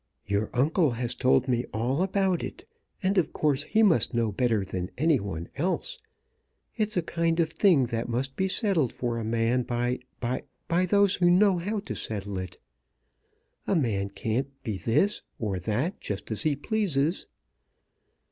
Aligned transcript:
"Your 0.25 0.49
uncle 0.55 0.89
has 0.93 1.13
told 1.13 1.47
me 1.47 1.63
all 1.71 2.01
about 2.01 2.43
it, 2.43 2.67
and 3.03 3.19
of 3.19 3.31
course 3.33 3.61
he 3.65 3.83
must 3.83 4.15
know 4.15 4.31
better 4.31 4.65
than 4.65 4.89
any 4.97 5.19
one 5.19 5.47
else. 5.57 5.99
It's 6.75 6.97
a 6.97 7.03
kind 7.03 7.39
of 7.39 7.51
thing 7.51 7.85
that 7.93 8.09
must 8.09 8.35
be 8.35 8.47
settled 8.47 8.91
for 8.91 9.19
a 9.19 9.23
man 9.23 9.61
by, 9.61 9.99
by 10.19 10.41
by 10.67 10.87
those 10.87 11.17
who 11.17 11.29
know 11.29 11.59
how 11.59 11.81
to 11.81 11.95
settle 11.95 12.39
it. 12.39 12.57
A 13.67 13.75
man 13.75 14.09
can't 14.09 14.47
be 14.63 14.75
this 14.79 15.21
or 15.37 15.59
that 15.59 16.01
just 16.01 16.31
as 16.31 16.41
he 16.41 16.55
pleases." 16.55 17.27